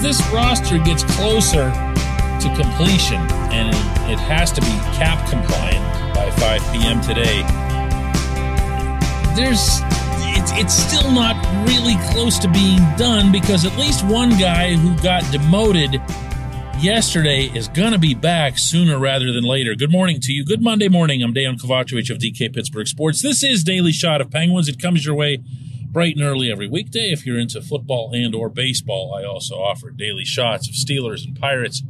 [0.00, 1.70] as this roster gets closer
[2.40, 3.20] to completion,
[3.52, 3.68] and
[4.10, 7.00] it has to be cap compliant by 5 p.m.
[7.00, 7.42] today,
[9.36, 9.80] there's
[10.32, 11.36] it's, it's still not
[11.66, 16.00] really close to being done because at least one guy who got demoted
[16.78, 19.74] yesterday is going to be back sooner rather than later.
[19.74, 20.44] Good morning to you.
[20.44, 21.22] Good Monday morning.
[21.22, 23.22] I'm Dejan Kovacevic of DK Pittsburgh Sports.
[23.22, 24.68] This is Daily Shot of Penguins.
[24.68, 25.42] It comes your way
[25.90, 27.10] bright and early every weekday.
[27.10, 31.38] If you're into football and or baseball, I also offer daily shots of Steelers and
[31.38, 31.82] Pirates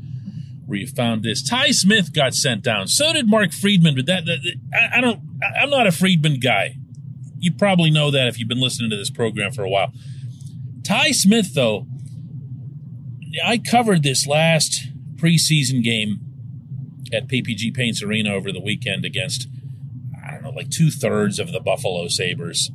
[0.67, 1.43] where you found this.
[1.43, 2.87] Ty Smith got sent down.
[2.87, 4.39] So did Mark Friedman, but that, that
[4.73, 5.21] I, I don't
[5.61, 6.77] I'm not a Friedman guy.
[7.39, 9.93] You probably know that if you've been listening to this program for a while.
[10.85, 11.87] Ty Smith, though,
[13.45, 16.21] I covered this last preseason game
[17.13, 19.49] at PPG Paints Arena over the weekend against,
[20.25, 22.71] I don't know, like two thirds of the Buffalo Sabres.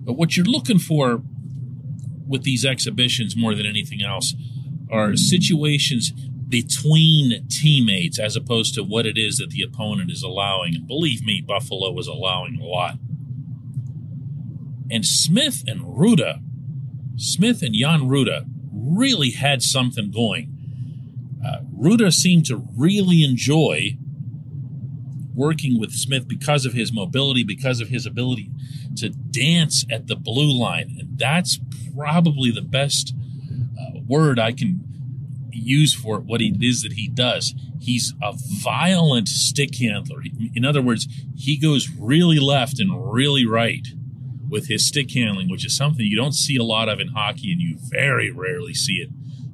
[0.00, 1.22] But what you're looking for
[2.26, 4.34] with these exhibitions more than anything else
[4.90, 6.12] are situations
[6.48, 10.74] between teammates as opposed to what it is that the opponent is allowing.
[10.74, 12.98] And believe me, Buffalo was allowing a lot.
[14.90, 16.42] And Smith and Rutta,
[17.16, 20.56] Smith and Jan Rutta really had something going.
[21.44, 23.96] Uh, Rutta seemed to really enjoy
[25.40, 28.50] working with Smith because of his mobility, because of his ability
[28.96, 30.96] to dance at the blue line.
[31.00, 31.58] And that's
[31.96, 33.14] probably the best
[33.80, 34.84] uh, word I can
[35.50, 37.54] use for what it is that he does.
[37.80, 40.22] He's a violent stick handler.
[40.54, 43.86] In other words, he goes really left and really right
[44.50, 47.50] with his stick handling, which is something you don't see a lot of in hockey,
[47.50, 49.08] and you very rarely see it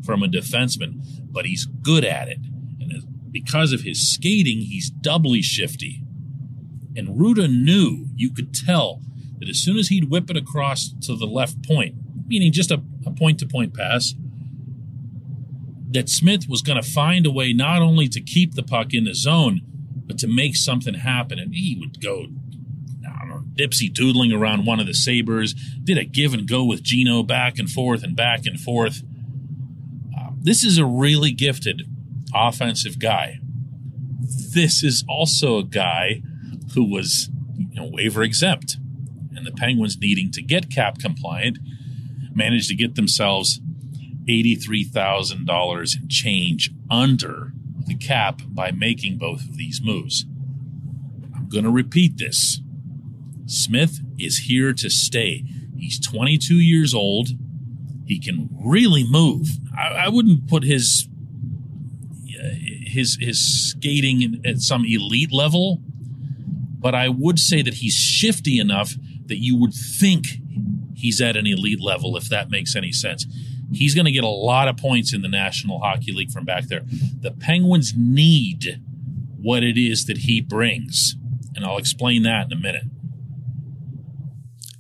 [0.04, 2.38] from a defenseman, but he's good at it.
[3.42, 6.02] Because of his skating, he's doubly shifty.
[6.96, 9.02] And Rutta knew, you could tell,
[9.38, 12.80] that as soon as he'd whip it across to the left point, meaning just a
[13.18, 14.14] point to point pass,
[15.90, 19.04] that Smith was going to find a way not only to keep the puck in
[19.04, 19.60] the zone,
[20.06, 21.38] but to make something happen.
[21.38, 22.28] And he would go
[23.06, 25.52] I don't know, dipsy doodling around one of the Sabres,
[25.84, 29.02] did a give and go with Gino back and forth and back and forth.
[30.18, 31.82] Uh, this is a really gifted
[32.36, 33.38] offensive guy.
[34.54, 36.22] This is also a guy
[36.74, 38.76] who was you know, waiver exempt.
[39.34, 41.58] And the Penguins needing to get cap compliant
[42.34, 43.60] managed to get themselves
[44.28, 47.52] $83,000 in change under
[47.86, 50.26] the cap by making both of these moves.
[51.34, 52.60] I'm going to repeat this.
[53.46, 55.44] Smith is here to stay.
[55.76, 57.28] He's 22 years old.
[58.06, 59.48] He can really move.
[59.76, 61.08] I, I wouldn't put his
[62.38, 62.48] Uh,
[62.86, 65.80] his his skating at some elite level,
[66.78, 68.94] but I would say that he's shifty enough
[69.26, 70.26] that you would think
[70.94, 73.26] he's at an elite level, if that makes any sense.
[73.72, 76.68] He's going to get a lot of points in the National Hockey League from back
[76.68, 76.82] there.
[77.20, 78.80] The Penguins need
[79.40, 81.16] what it is that he brings,
[81.54, 82.84] and I'll explain that in a minute.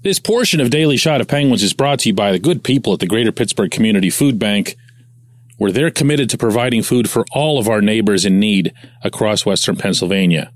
[0.02, 2.92] This portion of Daily Shot of Penguins is brought to you by the good people
[2.92, 4.76] at the Greater Pittsburgh Community Food Bank,
[5.56, 8.72] where they're committed to providing food for all of our neighbors in need
[9.02, 10.52] across Western Pennsylvania.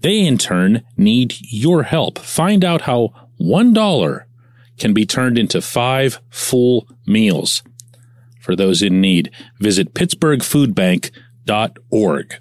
[0.00, 2.18] They, in turn, need your help.
[2.18, 4.24] Find out how $1
[4.78, 7.62] can be turned into five full meals
[8.40, 9.30] for those in need.
[9.60, 12.34] Visit pittsburghfoodbank.org.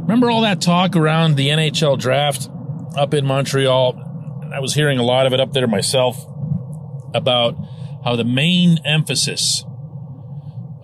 [0.00, 2.48] Remember all that talk around the NHL draft
[2.96, 4.04] up in Montreal?
[4.54, 6.24] I was hearing a lot of it up there myself
[7.14, 7.56] about
[8.04, 9.64] how the main emphasis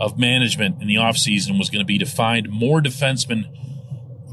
[0.00, 3.44] of management in the offseason was going to be to find more defensemen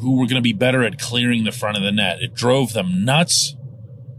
[0.01, 2.21] who were going to be better at clearing the front of the net.
[2.21, 3.55] It drove them nuts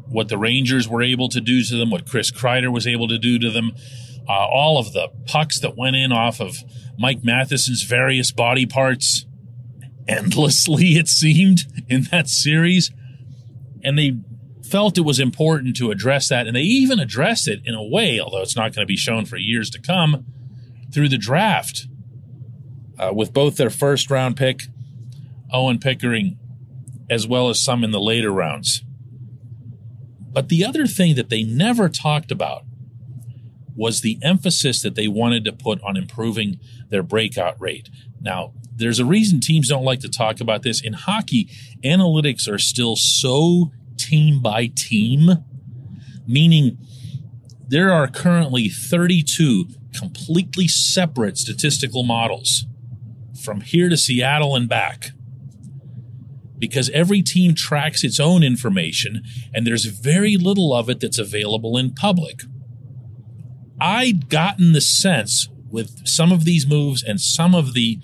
[0.08, 3.19] what the Rangers were able to do to them, what Chris Kreider was able to
[3.19, 3.72] do to them,
[4.28, 6.58] uh, all of the pucks that went in off of
[6.98, 9.26] Mike Matheson's various body parts
[10.06, 12.91] endlessly, it seemed, in that series.
[13.82, 14.19] And they
[14.64, 16.46] felt it was important to address that.
[16.46, 19.25] And they even addressed it in a way, although it's not going to be shown
[19.25, 20.26] for years to come,
[20.92, 21.86] through the draft
[22.98, 24.62] uh, with both their first round pick,
[25.52, 26.38] Owen Pickering,
[27.10, 28.82] as well as some in the later rounds.
[30.20, 32.64] But the other thing that they never talked about
[33.74, 36.58] was the emphasis that they wanted to put on improving
[36.88, 37.88] their breakout rate.
[38.20, 40.80] Now, there's a reason teams don't like to talk about this.
[40.80, 41.48] In hockey,
[41.84, 45.44] analytics are still so team by team,
[46.26, 46.78] meaning
[47.66, 49.66] there are currently 32
[49.98, 52.66] completely separate statistical models
[53.42, 55.10] from here to Seattle and back.
[56.58, 59.22] Because every team tracks its own information,
[59.52, 62.42] and there's very little of it that's available in public.
[63.80, 67.98] I'd gotten the sense with some of these moves and some of the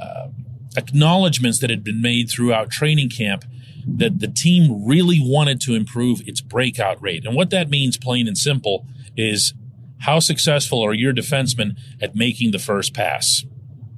[0.00, 0.28] uh,
[0.76, 3.44] acknowledgments that had been made throughout training camp
[3.86, 7.24] that the team really wanted to improve its breakout rate.
[7.24, 8.86] And what that means, plain and simple,
[9.16, 9.54] is
[10.00, 13.44] how successful are your defensemen at making the first pass,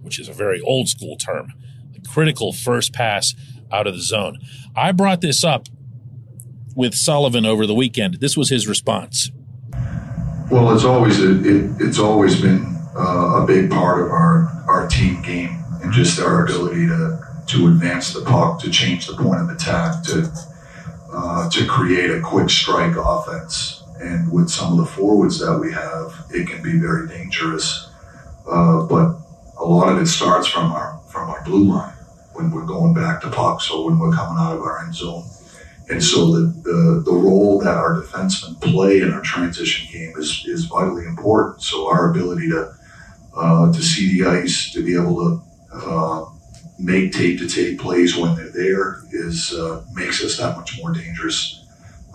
[0.00, 1.52] which is a very old school term,
[1.92, 3.34] the critical first pass
[3.70, 4.38] out of the zone.
[4.76, 5.68] I brought this up
[6.74, 8.20] with Sullivan over the weekend.
[8.20, 9.30] This was his response.
[10.50, 12.64] Well, it's always a, it, it's always been
[12.96, 17.68] uh, a big part of our our team game and just our ability to to
[17.68, 20.32] advance the puck, to change the point of attack, to
[21.12, 23.77] uh, to create a quick strike offense.
[24.00, 27.88] And with some of the forwards that we have, it can be very dangerous.
[28.48, 29.18] Uh, but
[29.58, 31.94] a lot of it starts from our from our blue line
[32.34, 35.24] when we're going back to pucks or when we're coming out of our end zone.
[35.90, 40.44] And so the, the, the role that our defensemen play in our transition game is,
[40.46, 41.62] is vitally important.
[41.62, 42.74] So our ability to
[43.34, 45.42] uh, to see the ice, to be able to
[45.72, 46.24] uh,
[46.78, 50.92] make tape to tape plays when they're there is uh, makes us that much more
[50.92, 51.57] dangerous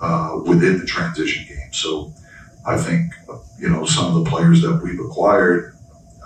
[0.03, 1.71] uh, within the transition game.
[1.71, 2.13] So
[2.67, 3.13] I think
[3.57, 5.75] you know some of the players that we've acquired,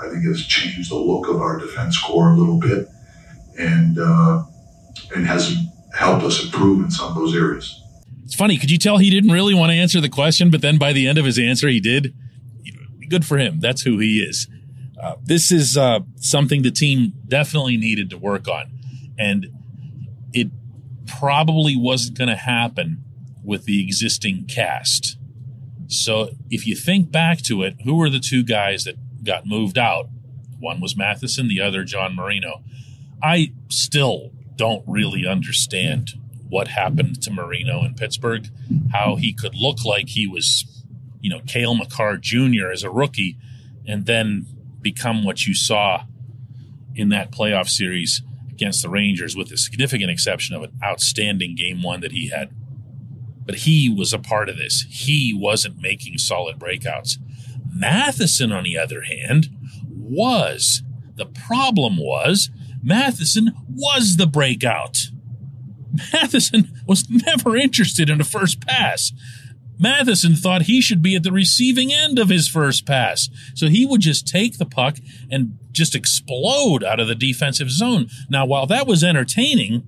[0.01, 2.87] I think has changed the look of our defense core a little bit,
[3.57, 4.43] and uh,
[5.15, 5.55] and has
[5.93, 7.83] helped us improve in some of those areas.
[8.25, 8.57] It's funny.
[8.57, 11.07] Could you tell he didn't really want to answer the question, but then by the
[11.07, 12.13] end of his answer, he did.
[13.09, 13.61] Good for him.
[13.61, 14.49] That's who he is.
[15.01, 18.65] Uh, this is uh, something the team definitely needed to work on,
[19.17, 19.47] and
[20.33, 20.49] it
[21.05, 23.03] probably wasn't going to happen
[23.47, 25.17] with the existing cast.
[25.87, 29.77] So if you think back to it, who were the two guys that got moved
[29.77, 30.09] out?
[30.59, 32.61] One was Matheson, the other John Marino.
[33.23, 36.11] I still don't really understand
[36.49, 38.49] what happened to Marino in Pittsburgh,
[38.91, 40.83] how he could look like he was,
[41.21, 42.69] you know, Cale Makar Jr.
[42.73, 43.37] as a rookie,
[43.87, 44.45] and then
[44.81, 46.03] become what you saw
[46.95, 48.21] in that playoff series
[48.51, 52.51] against the Rangers, with the significant exception of an outstanding game one that he had.
[53.47, 54.85] But he was a part of this.
[54.87, 57.17] He wasn't making solid breakouts.
[57.73, 59.47] Matheson, on the other hand,
[59.89, 60.83] was.
[61.15, 62.51] The problem was
[62.83, 65.07] Matheson was the breakout.
[66.13, 69.11] Matheson was never interested in a first pass.
[69.79, 73.29] Matheson thought he should be at the receiving end of his first pass.
[73.53, 74.97] So he would just take the puck
[75.29, 78.07] and just explode out of the defensive zone.
[78.29, 79.87] Now, while that was entertaining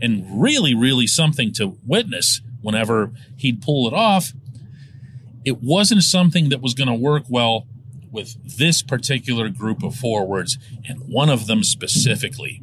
[0.00, 4.32] and really, really something to witness whenever he'd pull it off,
[5.44, 7.66] it wasn't something that was going to work well
[8.10, 12.62] with this particular group of forwards, and one of them specifically.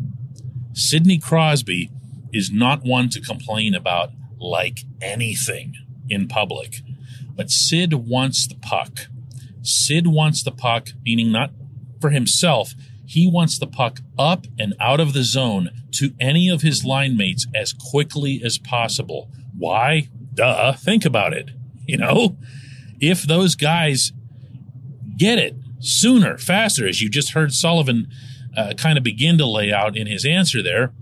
[0.73, 1.91] Sidney Crosby
[2.31, 5.73] is not one to complain about like anything
[6.07, 6.81] in public.
[7.35, 9.07] But Sid wants the puck.
[9.61, 11.51] Sid wants the puck, meaning not
[11.99, 12.73] for himself.
[13.05, 17.17] He wants the puck up and out of the zone to any of his line
[17.17, 19.31] mates as quickly as possible.
[19.59, 20.09] Why?
[20.33, 20.73] Duh.
[20.73, 21.51] Think about it.
[21.85, 22.37] You know,
[22.99, 24.13] if those guys
[25.17, 28.07] get it sooner, faster, as you just heard Sullivan
[28.55, 30.93] uh, kind of begin to lay out in his answer there,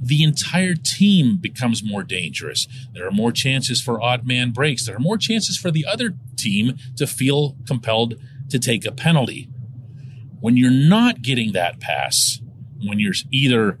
[0.00, 2.66] the entire team becomes more dangerous.
[2.94, 4.86] There are more chances for odd man breaks.
[4.86, 8.14] There are more chances for the other team to feel compelled
[8.48, 9.48] to take a penalty.
[10.40, 12.40] When you're not getting that pass,
[12.84, 13.78] when you're either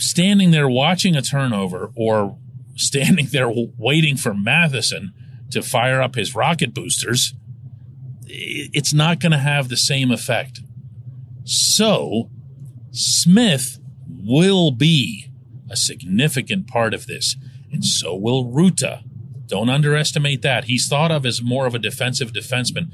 [0.00, 2.38] standing there watching a turnover or
[2.74, 5.12] standing there waiting for Matheson
[5.50, 7.34] to fire up his rocket boosters,
[8.26, 10.60] it's not going to have the same effect.
[11.44, 12.30] So,
[12.92, 13.78] Smith
[14.08, 15.30] will be
[15.68, 17.36] a significant part of this,
[17.72, 19.02] and so will Rutta.
[19.46, 20.64] Don't underestimate that.
[20.64, 22.90] He's thought of as more of a defensive defenseman.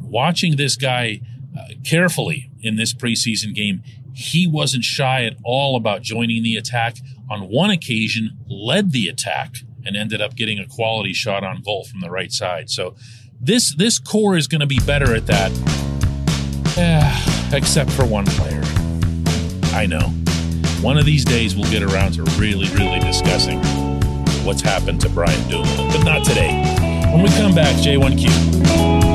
[0.00, 1.20] Watching this guy
[1.58, 3.82] uh, carefully in this preseason game,
[4.18, 6.96] he wasn't shy at all about joining the attack.
[7.30, 11.84] On one occasion, led the attack and ended up getting a quality shot on goal
[11.84, 12.68] from the right side.
[12.68, 12.96] So
[13.40, 15.52] this this core is going to be better at that,
[17.52, 18.62] except for one player.
[19.72, 20.08] I know.
[20.82, 23.60] One of these days we'll get around to really, really discussing
[24.44, 26.60] what's happened to Brian Dumoulin, but not today.
[27.12, 29.07] When we come back, J1Q.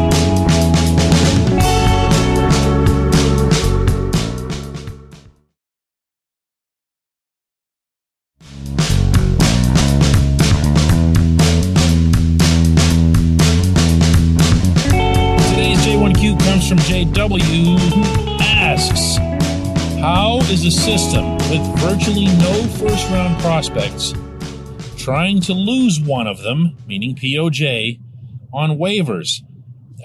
[20.53, 24.13] Is a system with virtually no first round prospects
[24.95, 27.99] trying to lose one of them, meaning POJ,
[28.53, 29.41] on waivers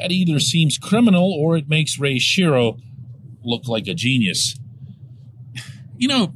[0.01, 2.81] that either seems criminal or it makes Ray Shero
[3.45, 4.59] look like a genius.
[5.99, 6.35] You know,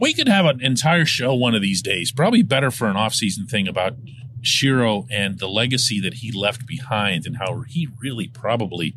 [0.00, 3.48] we could have an entire show one of these days, probably better for an off-season
[3.48, 3.96] thing about
[4.40, 8.94] Shiro and the legacy that he left behind and how he really probably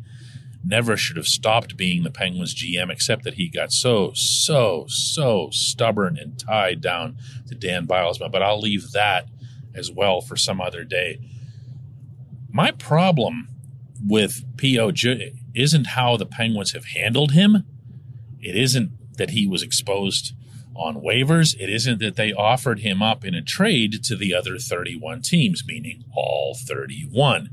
[0.64, 5.48] never should have stopped being the Penguins GM, except that he got so, so, so
[5.52, 7.16] stubborn and tied down
[7.48, 8.30] to Dan Bylsma.
[8.30, 9.28] But I'll leave that
[9.74, 11.20] as well for some other day.
[12.50, 13.48] My problem
[14.04, 17.64] with POJ isn't how the Penguins have handled him.
[18.40, 20.34] It isn't that he was exposed
[20.74, 21.54] on waivers.
[21.58, 25.64] It isn't that they offered him up in a trade to the other 31 teams,
[25.66, 27.50] meaning all 31.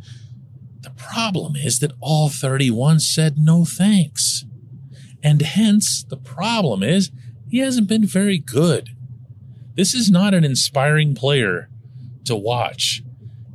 [0.81, 4.45] The problem is that all 31 said no thanks.
[5.23, 7.11] And hence, the problem is
[7.49, 8.95] he hasn't been very good.
[9.75, 11.69] This is not an inspiring player
[12.25, 13.03] to watch.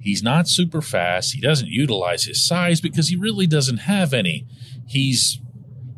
[0.01, 1.33] He's not super fast.
[1.33, 4.47] He doesn't utilize his size because he really doesn't have any.
[4.87, 5.41] He's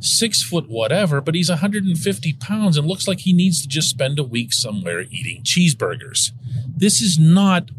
[0.01, 4.19] six foot whatever, but he's 150 pounds and looks like he needs to just spend
[4.19, 6.33] a week somewhere eating cheeseburgers.
[6.77, 7.71] This is not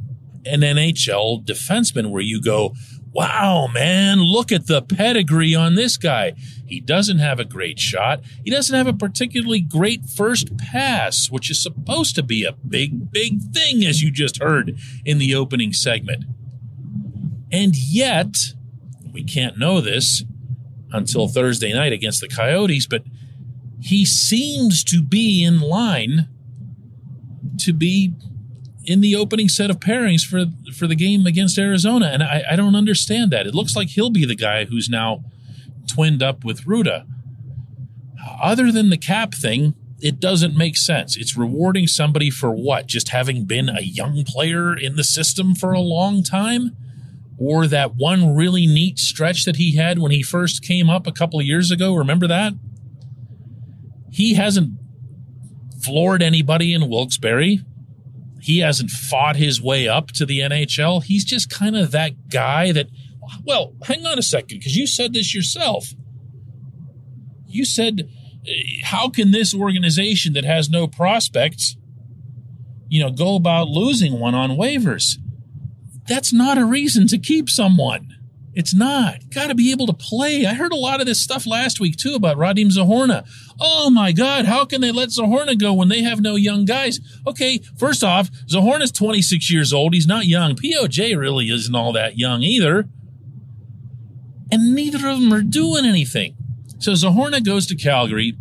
[0.45, 2.73] an NHL defenseman where you go,
[3.15, 6.33] wow, man, look at the pedigree on this guy.
[6.67, 8.21] He doesn't have a great shot.
[8.43, 13.11] He doesn't have a particularly great first pass, which is supposed to be a big,
[13.11, 16.25] big thing, as you just heard in the opening segment.
[17.53, 18.35] And yet,
[19.13, 20.25] we can't know this
[20.91, 23.03] until Thursday night against the Coyotes, but
[23.79, 26.27] he seems to be in line
[27.59, 28.13] to be
[28.85, 32.55] in the opening set of pairings for for the game against Arizona, and I, I
[32.55, 33.47] don't understand that.
[33.47, 35.23] It looks like he'll be the guy who's now
[35.87, 37.05] twinned up with Rutta.
[38.41, 41.15] Other than the cap thing, it doesn't make sense.
[41.15, 42.87] It's rewarding somebody for what?
[42.87, 46.75] Just having been a young player in the system for a long time?
[47.37, 51.11] Or that one really neat stretch that he had when he first came up a
[51.11, 51.93] couple of years ago?
[51.93, 52.53] Remember that?
[54.09, 54.79] He hasn't
[55.83, 57.59] floored anybody in Wilkes-Barre.
[58.45, 61.03] He hasn't fought his way up to the NHL.
[61.03, 62.89] He's just kind of that guy that,
[63.43, 65.87] well, hang on a second, because you said this yourself.
[67.47, 68.07] You said,
[68.47, 68.51] eh,
[68.83, 71.75] how can this organization that has no prospects,
[72.87, 75.17] you know, go about losing one on waivers?
[76.07, 78.14] That's not a reason to keep someone.
[78.55, 79.29] It's not.
[79.33, 80.45] Got to be able to play.
[80.45, 83.27] I heard a lot of this stuff last week too about Radim Zohorna.
[83.59, 86.99] Oh my God, how can they let Zohorna go when they have no young guys?
[87.27, 89.93] Okay, first off, Zohorna's 26 years old.
[89.93, 90.55] He's not young.
[90.55, 92.87] POJ really isn't all that young either.
[94.49, 96.37] And neither of them are doing anything.
[96.79, 98.37] So Zohorna goes to Calgary.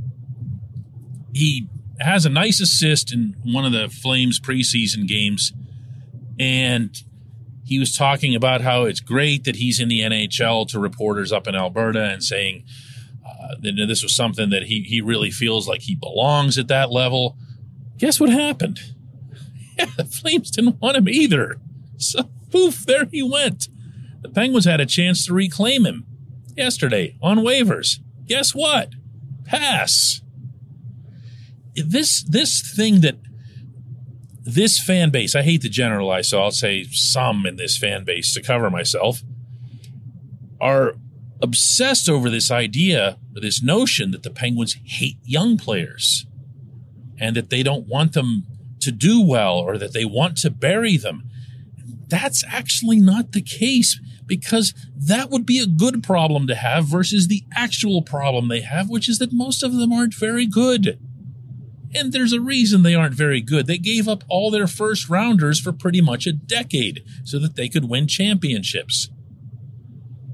[1.33, 1.69] He
[1.99, 5.53] has a nice assist in one of the Flames preseason games.
[6.39, 6.97] And
[7.65, 11.47] he was talking about how it's great that he's in the NHL to reporters up
[11.47, 12.65] in Alberta and saying
[13.27, 16.91] uh, that this was something that he, he really feels like he belongs at that
[16.91, 17.37] level.
[17.97, 18.81] Guess what happened?
[19.77, 21.57] Yeah, the Flames didn't want him either.
[21.97, 23.67] So, poof, there he went.
[24.23, 26.07] The Penguins had a chance to reclaim him
[26.57, 27.99] yesterday on waivers.
[28.27, 28.91] Guess what?
[29.45, 30.23] Pass.
[31.75, 33.17] This this thing that
[34.45, 38.33] this fan base, I hate to generalize, so I'll say some in this fan base
[38.35, 39.23] to cover myself,
[40.61, 40.95] are
[41.43, 46.27] obsessed over this idea, this notion that the Penguins hate young players
[47.19, 48.45] and that they don't want them
[48.81, 51.25] to do well or that they want to bury them.
[52.09, 57.29] That's actually not the case because that would be a good problem to have versus
[57.29, 60.99] the actual problem they have, which is that most of them aren't very good.
[61.95, 63.67] And there's a reason they aren't very good.
[63.67, 67.69] They gave up all their first rounders for pretty much a decade so that they
[67.69, 69.11] could win championships.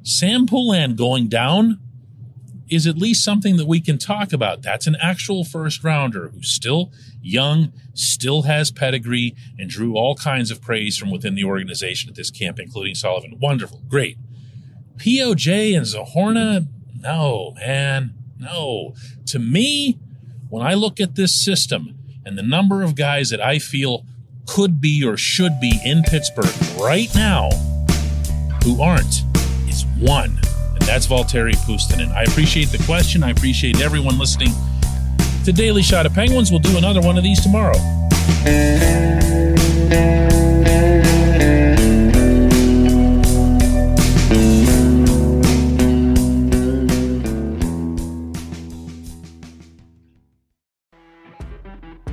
[0.03, 1.79] Sam Poulin going down
[2.71, 4.63] is at least something that we can talk about.
[4.63, 10.51] That's an actual first rounder who's still young, still has pedigree, and drew all kinds
[10.51, 13.39] of praise from within the organization at this camp, including Sullivan.
[13.41, 14.17] Wonderful, great.
[14.97, 18.95] POJ and Zohorna, no, man, no.
[19.27, 19.99] To me,
[20.51, 24.05] when I look at this system and the number of guys that I feel
[24.47, 27.49] could be or should be in Pittsburgh right now
[28.65, 29.23] who aren't
[29.69, 30.39] is one,
[30.73, 32.13] and that's Valtteri Puustinen.
[32.13, 33.23] I appreciate the question.
[33.23, 34.53] I appreciate everyone listening
[35.45, 36.51] to Daily Shot of Penguins.
[36.51, 37.79] We'll do another one of these tomorrow.